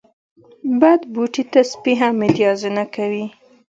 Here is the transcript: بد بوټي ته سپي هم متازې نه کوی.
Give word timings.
بد 0.81 1.01
بوټي 1.13 1.43
ته 1.51 1.59
سپي 1.71 1.93
هم 2.01 2.13
متازې 2.21 2.69
نه 2.77 2.85
کوی. 2.95 3.25